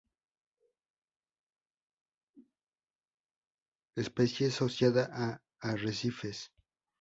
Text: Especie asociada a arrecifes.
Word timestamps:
Especie 3.95 4.45
asociada 4.47 5.05
a 5.13 5.41
arrecifes. 5.61 6.49